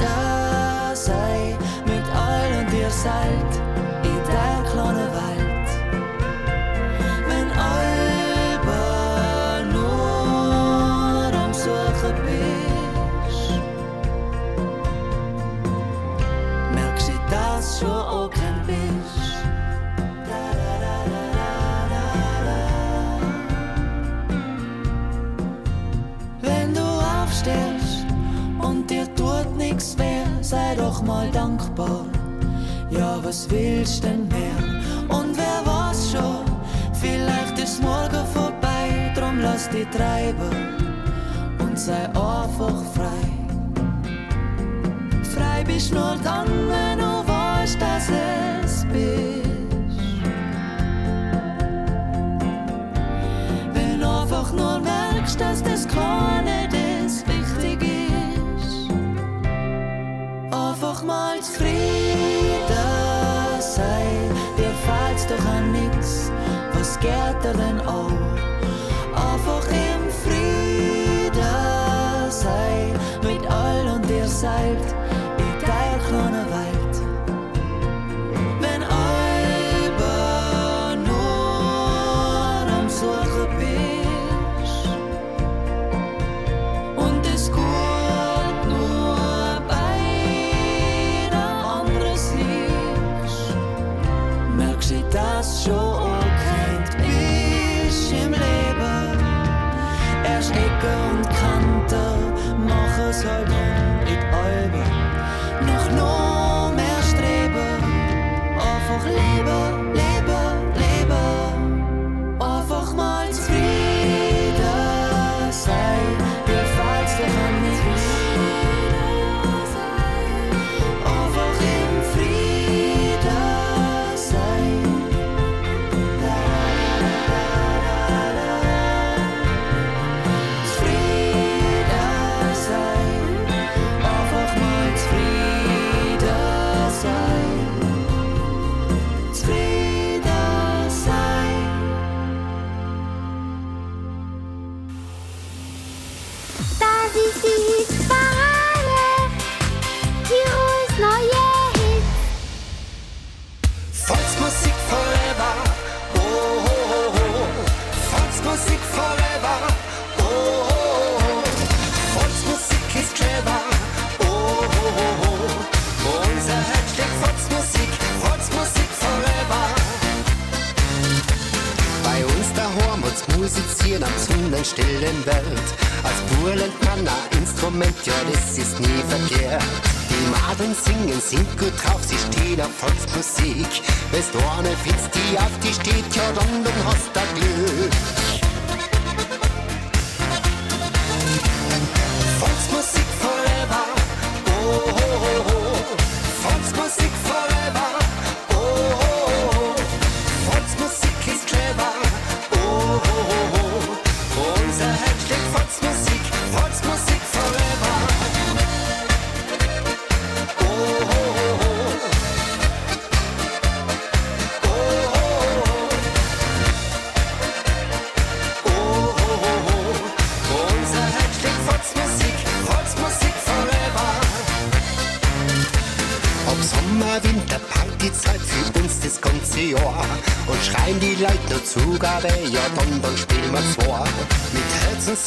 sei, 0.96 1.58
mit 1.86 2.06
allen 2.16 2.68
dir 2.70 2.90
seid, 2.90 3.62
in 4.04 4.24
der 4.28 4.64
kleinen 4.72 5.12
Welt. 5.14 5.70
Wenn 7.28 7.52
alle 7.52 8.60
nur 9.72 11.34
am 11.34 11.54
Suchen 11.54 12.16
bist, 12.26 13.62
merkst 16.74 17.08
du, 17.10 17.14
dass 17.30 17.80
schon 17.80 17.90
auch 17.90 18.30
Ja, 32.92 33.24
was 33.24 33.50
willst 33.50 34.04
denn 34.04 34.28
mehr? 34.28 35.18
Und 35.18 35.38
wer 35.38 35.66
weiß 35.66 36.12
schon, 36.12 36.46
vielleicht 36.94 37.58
ist 37.58 37.82
morgen 37.82 38.26
vorbei, 38.34 39.14
drum 39.16 39.40
lass 39.40 39.70
die 39.70 39.86
treiben 39.86 40.78
und 41.60 41.80
sei 41.80 42.04
einfach 42.08 42.84
frei. 42.94 43.32
Frei 45.24 45.64
bist 45.64 45.94
nur 45.94 46.18
dann, 46.22 46.48
wenn 46.48 47.00
du 47.00 47.28
weißt, 47.28 47.82
dass 47.82 48.10
es 48.10 48.86
bist. 48.92 49.50
Wenn 53.74 54.04
einfach 54.04 54.52
nur 54.52 54.80
merkst, 54.82 55.40
dass 55.40 55.64
das 55.64 55.88
keine 55.88 56.68
das 56.68 57.24
wichtig 57.26 57.82
ist. 57.84 58.92
Einfach 60.52 61.04
mal 61.04 61.40
zufrieden. 61.40 62.41
sketteren 67.02 67.80
auch 67.82 68.12
Einfach 69.14 69.68
im 69.68 70.10
Frieden 70.24 71.34
sein 72.30 72.94
mit 73.24 73.50
all 73.50 73.96
und 73.96 74.10
ihr 74.10 74.28
selbst. 74.28 74.96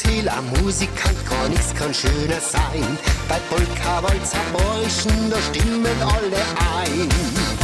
viel 0.03 0.29
am 0.29 0.45
Musikant 0.63 1.27
kann 1.27 1.51
nichts 1.51 1.75
kann 1.75 1.93
schöner 1.95 2.41
sein. 2.41 2.99
Bei 3.29 3.39
Polka, 3.51 4.03
Walzer, 4.03 4.39
Bräuschen, 4.53 5.31
da 5.31 5.37
stimmen 5.41 6.03
alle 6.03 6.43
ein. 6.83 7.64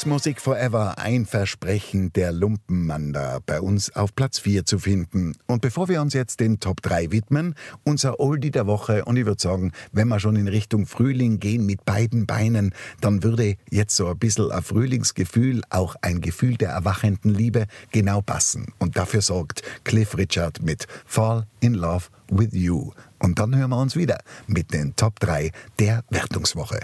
Volksmusik 0.00 0.40
Forever, 0.40 0.96
ein 0.96 1.26
Versprechen 1.26 2.10
der 2.14 2.32
Lumpenmanda, 2.32 3.40
bei 3.44 3.60
uns 3.60 3.94
auf 3.94 4.14
Platz 4.14 4.38
4 4.38 4.64
zu 4.64 4.78
finden. 4.78 5.34
Und 5.46 5.60
bevor 5.60 5.90
wir 5.90 6.00
uns 6.00 6.14
jetzt 6.14 6.40
den 6.40 6.58
Top 6.58 6.80
3 6.80 7.10
widmen, 7.10 7.54
unser 7.84 8.18
Oldie 8.18 8.50
der 8.50 8.66
Woche, 8.66 9.04
und 9.04 9.18
ich 9.18 9.26
würde 9.26 9.42
sagen, 9.42 9.72
wenn 9.92 10.08
wir 10.08 10.18
schon 10.18 10.36
in 10.36 10.48
Richtung 10.48 10.86
Frühling 10.86 11.38
gehen 11.38 11.66
mit 11.66 11.84
beiden 11.84 12.24
Beinen, 12.24 12.74
dann 13.02 13.22
würde 13.22 13.56
jetzt 13.70 13.94
so 13.94 14.08
ein 14.08 14.18
bisschen 14.18 14.50
ein 14.50 14.62
Frühlingsgefühl, 14.62 15.60
auch 15.68 15.96
ein 16.00 16.22
Gefühl 16.22 16.56
der 16.56 16.70
erwachenden 16.70 17.34
Liebe, 17.34 17.66
genau 17.92 18.22
passen. 18.22 18.72
Und 18.78 18.96
dafür 18.96 19.20
sorgt 19.20 19.62
Cliff 19.84 20.16
Richard 20.16 20.62
mit 20.62 20.86
Fall 21.04 21.46
in 21.60 21.74
Love 21.74 22.06
with 22.30 22.54
You. 22.54 22.92
Und 23.18 23.38
dann 23.38 23.54
hören 23.54 23.68
wir 23.68 23.78
uns 23.78 23.96
wieder 23.96 24.20
mit 24.46 24.72
den 24.72 24.96
Top 24.96 25.20
3 25.20 25.50
der 25.78 26.04
Wertungswoche. 26.08 26.80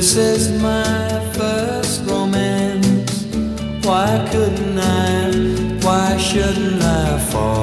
This 0.00 0.16
is 0.16 0.62
my 0.62 1.20
first 1.34 2.06
romance. 2.06 3.26
Why 3.84 4.26
couldn't 4.32 4.78
I? 4.78 5.30
Why 5.84 6.16
shouldn't 6.16 6.82
I 6.82 7.18
fall 7.18 7.59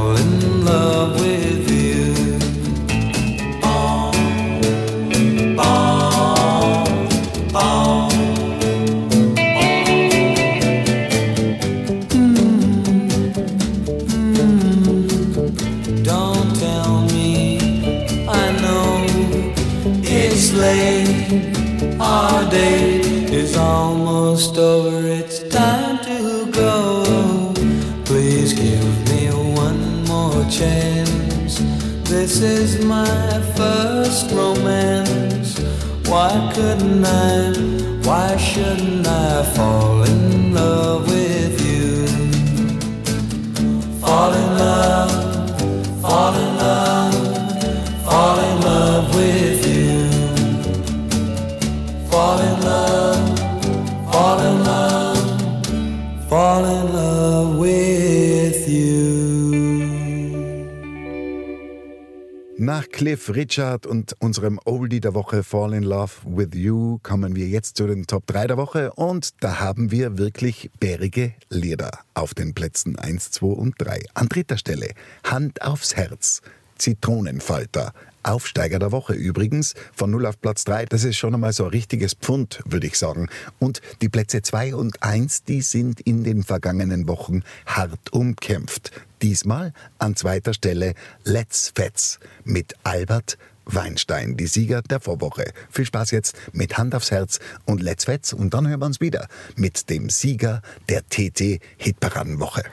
Cliff 62.97 63.29
Richard 63.35 63.85
und 63.85 64.15
unserem 64.21 64.59
Oldie 64.65 64.99
der 64.99 65.13
Woche 65.13 65.43
Fall 65.43 65.75
in 65.75 65.83
Love 65.83 66.13
with 66.25 66.55
You 66.55 66.97
kommen 67.03 67.35
wir 67.35 67.47
jetzt 67.47 67.77
zu 67.77 67.85
den 67.85 68.07
Top 68.07 68.25
3 68.25 68.47
der 68.47 68.57
Woche 68.57 68.91
und 68.93 69.35
da 69.43 69.59
haben 69.59 69.91
wir 69.91 70.17
wirklich 70.17 70.71
bärige 70.79 71.35
Lieder 71.51 71.91
auf 72.15 72.33
den 72.33 72.55
Plätzen 72.55 72.97
1, 72.97 73.29
2 73.29 73.45
und 73.45 73.75
3. 73.77 74.01
An 74.15 74.29
dritter 74.29 74.57
Stelle 74.57 74.89
Hand 75.23 75.61
aufs 75.61 75.95
Herz, 75.95 76.41
Zitronenfalter. 76.79 77.93
Aufsteiger 78.23 78.79
der 78.79 78.91
Woche 78.91 79.13
übrigens, 79.13 79.75
von 79.93 80.09
0 80.09 80.25
auf 80.25 80.41
Platz 80.41 80.63
3. 80.63 80.85
Das 80.85 81.03
ist 81.03 81.17
schon 81.17 81.35
einmal 81.35 81.53
so 81.53 81.65
ein 81.65 81.69
richtiges 81.69 82.15
Pfund, 82.15 82.63
würde 82.65 82.87
ich 82.87 82.97
sagen. 82.97 83.29
Und 83.59 83.79
die 84.01 84.09
Plätze 84.09 84.41
2 84.41 84.73
und 84.73 85.03
1, 85.03 85.43
die 85.43 85.61
sind 85.61 86.01
in 86.01 86.23
den 86.23 86.43
vergangenen 86.43 87.07
Wochen 87.07 87.43
hart 87.67 88.11
umkämpft. 88.11 88.91
Diesmal 89.21 89.73
an 89.97 90.15
zweiter 90.15 90.53
Stelle 90.53 90.93
Let's 91.23 91.71
Fets 91.75 92.19
mit 92.43 92.75
Albert 92.83 93.37
Weinstein, 93.65 94.37
die 94.37 94.47
Sieger 94.47 94.81
der 94.81 94.99
Vorwoche. 94.99 95.51
Viel 95.69 95.85
Spaß 95.85 96.11
jetzt 96.11 96.37
mit 96.53 96.77
Hand 96.77 96.95
aufs 96.95 97.11
Herz 97.11 97.39
und 97.65 97.81
Let's 97.81 98.05
Fets 98.05 98.33
und 98.33 98.53
dann 98.53 98.67
hören 98.67 98.79
wir 98.79 98.85
uns 98.85 99.01
wieder 99.01 99.27
mit 99.55 99.89
dem 99.89 100.09
Sieger 100.09 100.61
der 100.89 101.03
TT 101.09 101.59
Hitparadenwoche. 101.77 102.63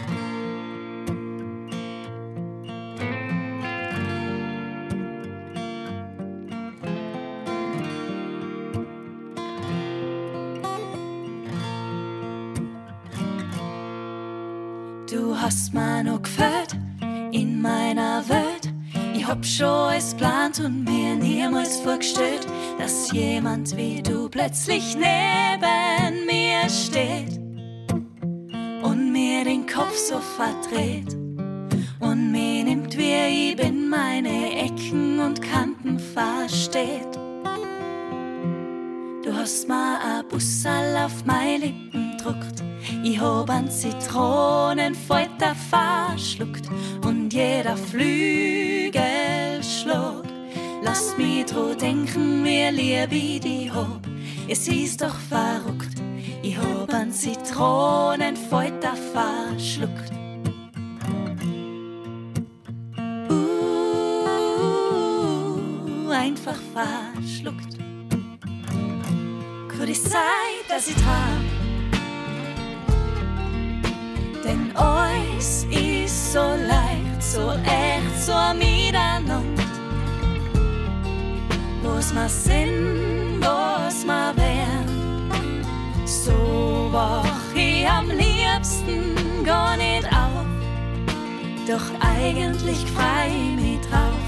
Hab 19.35 19.45
schon 19.45 19.67
alles 19.67 20.15
plant 20.15 20.61
und 20.61 20.85
mir 20.85 21.17
niemals 21.17 21.81
vorgestellt, 21.81 22.47
dass 22.79 23.11
jemand 23.11 23.77
wie 23.77 24.01
du 24.01 24.29
plötzlich 24.29 24.95
neben 24.95 26.25
mir 26.25 26.71
steht 26.71 27.41
und 28.85 29.11
mir 29.11 29.43
den 29.43 29.67
Kopf 29.67 29.97
so 29.97 30.21
verdreht 30.21 31.15
und 31.99 32.31
mir 32.31 32.63
nimmt, 32.63 32.97
wie 32.97 33.51
ich 33.51 33.57
bin, 33.57 33.89
meine 33.89 34.57
Ecken 34.57 35.19
und 35.19 35.43
Kanten 35.43 35.99
versteht. 35.99 37.19
Du 39.25 39.35
hast 39.35 39.67
mir 39.67 39.75
a 39.75 40.23
Bussal 40.31 40.97
auf 40.97 41.25
meine 41.25 41.67
Lippen 41.67 42.14
druckt. 42.25 42.65
Ich 43.03 43.19
hab 43.21 43.51
an 43.51 43.69
Zitronenfalter 43.71 45.55
verschluckt 45.71 46.69
und 47.05 47.33
jeder 47.33 47.77
Flügelschlag 47.77 50.25
Lass 50.83 51.17
mich 51.17 51.47
dran 51.47 51.79
denken, 51.79 52.45
wie 52.45 52.69
lieb 52.69 53.11
ich 53.11 53.41
die 53.41 53.71
hab. 53.71 54.03
Es 54.47 54.69
ist 54.69 55.01
doch 55.01 55.15
verrückt, 55.15 55.95
ich 56.43 56.59
hab 56.59 56.93
an 56.93 57.11
Zitronenfalter 57.11 58.93
verschluckt. 59.15 60.13
Uh, 63.31 66.11
einfach 66.11 66.61
verschluckt. 66.75 67.79
Könnte 69.69 69.93
es 69.93 70.05
sein, 70.05 70.21
dass 70.69 70.89
ich 70.89 70.97
hab 70.97 71.44
denn 74.45 74.77
alles 74.77 75.67
ist 75.71 76.33
so 76.33 76.41
leicht, 76.41 77.23
so 77.23 77.53
echt, 77.65 78.23
so 78.23 78.33
miteinander. 78.55 79.43
Was 81.83 82.15
wir 82.15 82.29
sind, 82.29 83.41
was 83.41 84.05
wir 84.05 84.35
wären. 84.37 85.65
So 86.05 86.89
wach 86.93 87.55
ich 87.55 87.89
am 87.89 88.11
liebsten 88.11 89.45
gar 89.45 89.77
nicht 89.77 90.07
auf. 90.09 90.45
Doch 91.67 91.91
eigentlich 92.01 92.85
frei 92.95 93.29
ich 93.29 93.63
mich 93.63 93.81
drauf. 93.89 94.25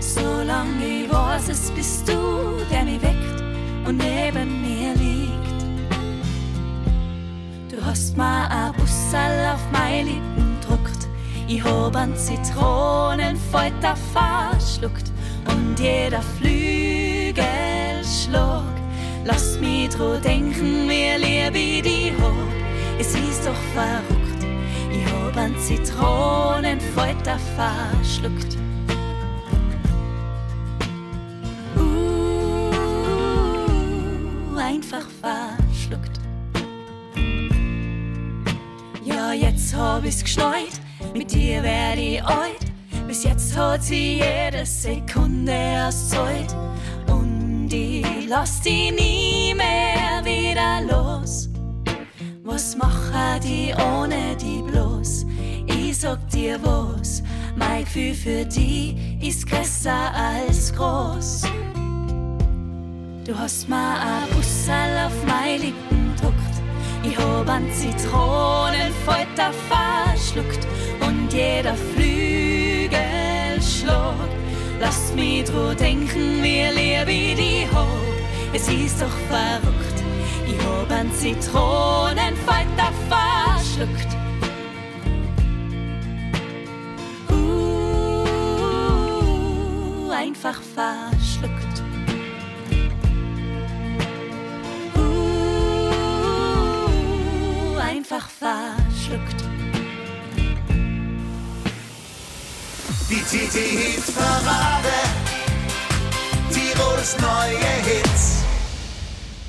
Solange 0.00 0.84
ich 0.84 1.12
weiß, 1.12 1.48
es 1.48 1.70
bist 1.70 2.08
du, 2.08 2.64
der 2.70 2.84
mich 2.84 3.00
weckt 3.00 3.40
und 3.86 3.98
neben 3.98 4.60
mir 4.62 4.94
liegt. 4.94 5.40
Du 7.70 7.84
hast 7.84 8.16
mir 8.16 8.50
a 8.50 8.72
Bussal 9.10 9.54
auf 9.54 9.66
meine 9.72 10.08
Lippen 10.08 10.56
druckt. 10.64 11.08
Ich 11.48 11.64
hab 11.64 11.96
an 11.96 12.16
Zitronenfalter 12.16 13.96
verschluckt 14.12 15.10
und 15.48 15.80
jeder 15.80 16.22
Flügelschlag 16.22 17.42
Lass 19.24 19.58
mich 19.58 19.88
dran 19.88 20.22
denken, 20.22 20.88
wie 20.88 21.16
lieb 21.18 21.56
ich 21.56 21.82
die 21.82 22.12
hab. 22.22 22.36
Es 23.00 23.16
ist 23.16 23.44
doch 23.44 23.60
verrückt, 23.74 24.46
ich 24.92 25.04
hab 25.12 25.36
an 25.36 25.58
Zitronenfalter 25.58 27.36
verschluckt. 27.56 28.56
Uh, 31.76 32.70
einfach 34.56 35.08
verschluckt. 35.20 36.19
Hab 39.74 40.04
ich's 40.04 40.22
geschneit, 40.22 40.80
mit 41.14 41.32
dir 41.32 41.62
werd 41.62 41.98
ich 41.98 42.22
alt. 42.24 42.64
Bis 43.06 43.24
jetzt 43.24 43.56
hat 43.56 43.82
sie 43.82 44.20
jede 44.20 44.64
Sekunde 44.64 45.86
auszahlt. 45.86 46.54
Und 47.08 47.72
ich 47.72 48.28
lass 48.28 48.60
die 48.60 48.90
nie 48.90 49.54
mehr 49.54 50.24
wieder 50.24 50.80
los. 50.82 51.48
Was 52.44 52.76
mache 52.76 53.40
die 53.42 53.74
ohne 53.74 54.36
die 54.36 54.62
bloß? 54.70 55.26
Ich 55.66 55.98
sag 55.98 56.28
dir 56.30 56.58
was, 56.62 57.22
mein 57.56 57.84
Gefühl 57.84 58.14
für 58.14 58.44
die 58.44 59.18
ist 59.20 59.46
größer 59.46 60.12
als 60.14 60.72
groß. 60.74 61.42
Du 63.24 63.38
hast 63.38 63.68
mir 63.68 63.76
a 63.76 64.26
Bussal 64.34 65.06
auf 65.06 65.26
meine 65.26 65.64
Lippen 65.64 66.14
druckt. 66.20 66.49
Ich 67.02 67.16
hab 67.16 67.48
an 67.48 67.72
Zitronenfalter 67.72 69.52
jeder 71.32 71.74
Flügelschlag. 71.74 72.98
Lass 74.80 75.12
mich 75.14 75.44
dran 75.44 75.76
denken, 75.76 76.42
wie 76.42 76.64
lieb 76.64 77.08
ich 77.08 77.34
die 77.36 77.66
hab. 77.74 77.86
Es 78.52 78.68
ist 78.68 79.00
doch 79.00 79.16
verrückt, 79.28 80.02
ich 80.46 80.58
hab 80.64 80.90
einen 80.90 81.12
Zitronenfalter 81.14 82.92
verschluckt. 83.08 84.16
Uh, 87.30 88.24
einfach 90.10 90.60
verschluckt. 90.74 91.89
Einfach 98.10 98.28
verschluckt. 98.30 99.44
Die 103.08 103.20
TT-Hit-Parade. 103.20 104.88
Tirols 106.52 107.16
neue 107.20 107.58
Hits. 107.84 108.42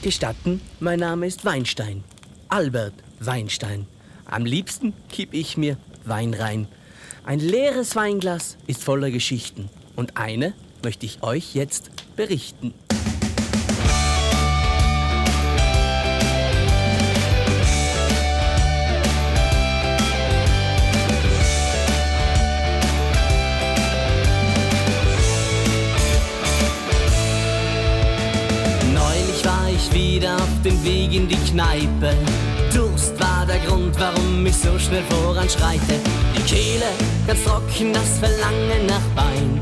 Gestatten, 0.01 0.61
mein 0.79 0.99
Name 0.99 1.27
ist 1.27 1.45
Weinstein. 1.45 2.03
Albert 2.49 2.93
Weinstein. 3.19 3.87
Am 4.25 4.45
liebsten 4.45 4.93
kipp 5.09 5.33
ich 5.33 5.57
mir 5.57 5.77
Wein 6.05 6.33
rein. 6.33 6.67
Ein 7.23 7.39
leeres 7.39 7.95
Weinglas 7.95 8.57
ist 8.67 8.83
voller 8.83 9.11
Geschichten. 9.11 9.69
Und 9.95 10.17
eine 10.17 10.53
möchte 10.83 11.05
ich 11.05 11.23
euch 11.23 11.53
jetzt 11.53 11.91
berichten. 12.15 12.73
Dem 30.63 30.83
Weg 30.83 31.13
in 31.13 31.27
die 31.27 31.35
Kneipe. 31.35 32.15
Durst 32.73 33.19
war 33.19 33.45
der 33.45 33.59
Grund, 33.59 33.97
warum 33.99 34.45
ich 34.45 34.55
so 34.55 34.77
schnell 34.77 35.03
voranschreite. 35.09 35.99
Die 36.35 36.41
Kehle 36.43 36.85
ganz 37.27 37.43
trocken, 37.43 37.93
das 37.93 38.19
Verlangen 38.19 38.85
nach 38.87 39.23
Wein. 39.23 39.61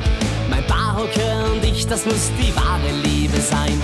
Mein 0.49 0.65
Barhocker 0.67 1.51
und 1.51 1.63
ich, 1.63 1.87
das 1.87 2.05
muss 2.05 2.31
die 2.39 2.55
wahre 2.55 2.91
Liebe 3.03 3.39
sein. 3.39 3.79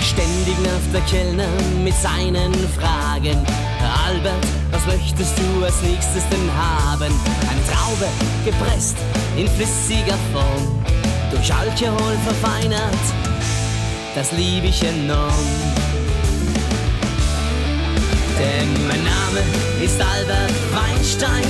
Ständig 0.00 0.58
nervt 0.60 0.92
der 0.92 1.00
Kellner 1.02 1.48
mit 1.84 1.94
seinen 1.94 2.52
Fragen. 2.78 3.38
Albert, 4.06 4.46
was 4.70 4.86
möchtest 4.86 5.34
du 5.38 5.64
als 5.64 5.82
nächstes 5.82 6.22
denn 6.30 6.50
haben? 6.56 7.12
Eine 7.50 7.64
Traube, 7.70 8.06
gepresst 8.44 8.96
in 9.36 9.48
flüssiger 9.48 10.18
Form, 10.32 10.84
durch 11.30 11.52
Alkohol 11.52 12.16
verfeinert 12.24 13.30
das 14.14 14.32
lieb 14.32 14.64
ich 14.64 14.82
enorm. 14.82 15.89
Denn 18.40 18.72
mein 18.88 19.04
Name 19.04 19.44
ist 19.84 20.00
Albert 20.00 20.56
Weinstein 20.72 21.44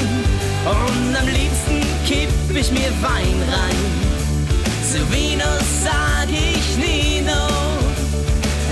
und 0.64 1.16
am 1.16 1.28
liebsten 1.28 1.86
kipp 2.04 2.28
ich 2.52 2.72
mir 2.72 2.90
Wein 3.00 3.40
rein. 3.48 3.76
Zu 4.90 5.08
Venus 5.08 5.84
sag 5.84 6.28
ich 6.28 6.76
Nino, 6.76 7.46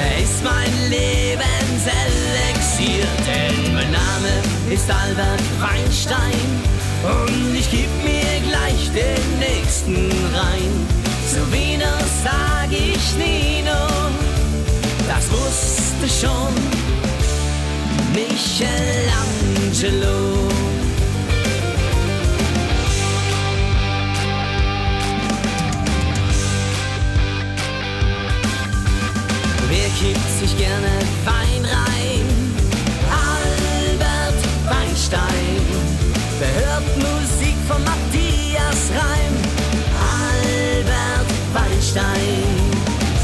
er 0.03 0.19
ist 0.21 0.43
mein 0.43 0.91
Lebenselixier. 0.91 3.07
Denn 3.25 3.73
mein 3.73 3.93
Name 3.93 4.43
ist 4.69 4.91
Albert 4.91 5.41
Weinstein 5.61 6.61
und 7.05 7.55
ich 7.55 7.71
geb 7.71 7.89
mir 8.03 8.41
gleich 8.49 8.91
den 8.91 9.39
nächsten 9.39 10.11
rein. 10.35 10.89
Zu 11.31 11.49
Venus 11.53 12.25
sag 12.25 12.73
ich 12.73 13.15
Nino, 13.17 13.87
das 15.07 15.31
wusste 15.31 16.09
schon 16.09 16.53
Michelangelo. 18.13 20.49
Wer 29.69 29.89
kippt 29.91 30.31
sich 30.41 30.57
gerne 30.57 30.89
Wein 31.25 31.65
rein? 31.65 32.27
Albert 33.11 34.43
Weinstein. 34.65 35.67
Wer 36.39 36.55
hört 36.55 36.97
Musik 36.97 37.57
von 37.69 37.83
Matthias 37.85 38.91
Reim? 38.95 39.37
Albert 40.23 41.31
Weinstein. 41.53 42.49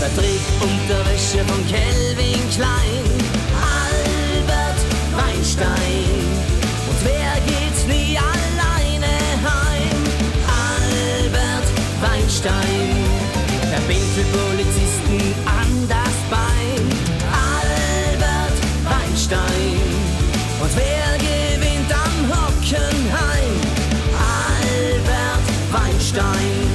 Wer 0.01 0.43
Unterwäsche 0.61 1.43
von 1.47 1.67
Kelvin 1.67 2.51
Klein? 2.51 3.34
Weinstein. 5.55 6.05
Und 6.89 7.05
wer 7.05 7.35
geht 7.47 7.87
nie 7.87 8.19
alleine 8.19 9.07
heim? 9.45 10.01
Albert 10.51 11.69
Weinstein. 12.01 12.97
Er 13.73 13.81
pinkelt 13.83 14.27
Polizisten 14.33 15.35
an 15.47 15.89
das 15.89 16.17
Bein. 16.29 16.83
Albert 17.31 18.59
Weinstein. 18.83 19.79
Und 20.61 20.71
wer 20.75 21.19
gewinnt 21.19 21.93
am 21.93 22.17
Hockenheim? 22.35 23.55
Albert 24.59 25.47
Weinstein. 25.71 26.67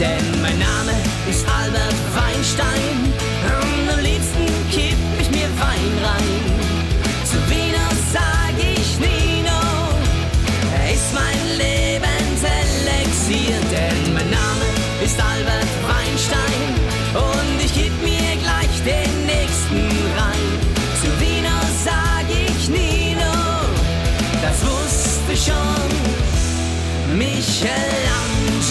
Denn 0.00 0.42
mein 0.42 0.58
Name 0.58 0.94
ist 1.30 1.46
Albert 1.48 1.94
Weinstein. 2.14 3.01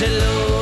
Michelangelo. 0.02 0.62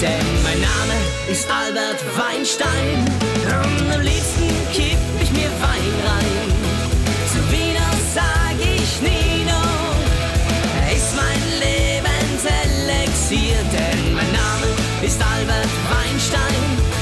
Denn 0.00 0.42
mein 0.42 0.60
Name 0.60 0.94
ist 1.30 1.48
Albert 1.50 2.04
Weinstein 2.16 3.04
und 3.44 3.92
am 3.92 4.00
liebsten 4.02 4.48
kipp 4.72 4.98
ich 5.20 5.30
mir 5.32 5.50
Wein 5.60 5.94
rein. 6.06 6.52
Zu 7.32 7.38
Venus 7.50 8.14
sag 8.14 8.56
ich 8.60 9.00
Nino, 9.00 9.62
ist 10.94 11.16
mein 11.16 11.42
Lebenselixier, 11.64 13.56
denn 13.72 14.14
mein 14.14 14.32
Name 14.32 14.66
ist 15.02 15.20
Albert 15.20 15.72
Weinstein 15.90 16.97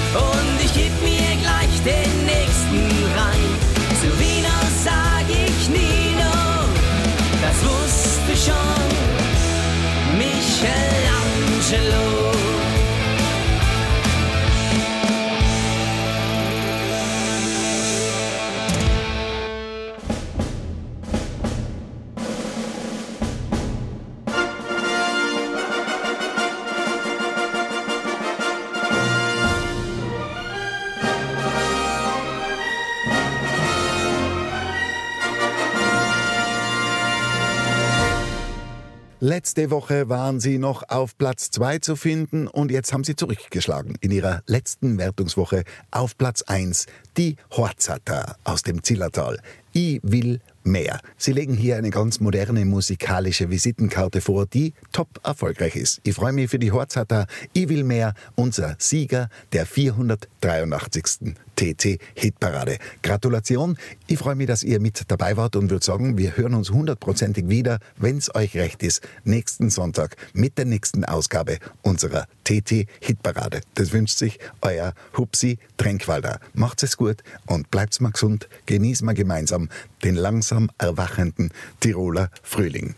Letzte 39.28 39.72
Woche 39.72 40.08
waren 40.08 40.38
sie 40.38 40.56
noch 40.56 40.84
auf 40.88 41.18
Platz 41.18 41.50
2 41.50 41.80
zu 41.80 41.96
finden 41.96 42.46
und 42.46 42.70
jetzt 42.70 42.92
haben 42.92 43.02
sie 43.02 43.16
zurückgeschlagen 43.16 43.96
in 44.00 44.12
ihrer 44.12 44.44
letzten 44.46 44.98
Wertungswoche 44.98 45.64
auf 45.90 46.16
Platz 46.16 46.42
1 46.42 46.86
die 47.16 47.34
Horzata 47.50 48.36
aus 48.44 48.62
dem 48.62 48.84
Zillertal. 48.84 49.40
Ich 49.72 49.98
will 50.04 50.40
mehr. 50.66 51.00
Sie 51.16 51.32
legen 51.32 51.54
hier 51.54 51.76
eine 51.76 51.90
ganz 51.90 52.20
moderne 52.20 52.64
musikalische 52.64 53.50
Visitenkarte 53.50 54.20
vor, 54.20 54.46
die 54.46 54.74
top 54.92 55.08
erfolgreich 55.22 55.76
ist. 55.76 56.00
Ich 56.04 56.14
freue 56.14 56.32
mich 56.32 56.50
für 56.50 56.58
die 56.58 56.72
Horzhatter 56.72 57.26
Ich 57.52 57.68
will 57.68 57.84
mehr, 57.84 58.14
unser 58.34 58.76
Sieger 58.78 59.28
der 59.52 59.66
483. 59.66 61.36
TT-Hitparade. 61.56 62.78
Gratulation. 63.02 63.76
Ich 64.06 64.18
freue 64.18 64.34
mich, 64.36 64.46
dass 64.46 64.62
ihr 64.62 64.78
mit 64.78 65.02
dabei 65.08 65.36
wart 65.36 65.56
und 65.56 65.70
würde 65.70 65.84
sagen, 65.84 66.18
wir 66.18 66.36
hören 66.36 66.54
uns 66.54 66.70
hundertprozentig 66.70 67.48
wieder, 67.48 67.78
wenn 67.96 68.18
es 68.18 68.34
euch 68.34 68.56
recht 68.56 68.82
ist, 68.82 69.00
nächsten 69.24 69.70
Sonntag 69.70 70.16
mit 70.34 70.58
der 70.58 70.66
nächsten 70.66 71.04
Ausgabe 71.04 71.58
unserer 71.82 72.26
TT-Hitparade. 72.44 73.62
Das 73.74 73.92
wünscht 73.92 74.18
sich 74.18 74.38
euer 74.60 74.92
Hupsi 75.16 75.58
Tränkwalder. 75.78 76.40
Macht's 76.52 76.82
es 76.82 76.96
gut 76.96 77.22
und 77.46 77.70
bleibt's 77.70 78.00
mal 78.00 78.12
gesund. 78.12 78.48
Genießen 78.66 79.06
wir 79.06 79.14
gemeinsam 79.14 79.68
den 80.04 80.14
langsam 80.56 80.70
erwachenden 80.78 81.50
Tiroler 81.80 82.30
Frühling. 82.42 82.94